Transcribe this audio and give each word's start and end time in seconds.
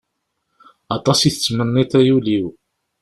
Aṭas 0.95 1.19
i 1.21 1.29
tettmenniḍ, 1.31 1.91
ay 1.99 2.09
ul-iw! 2.15 2.47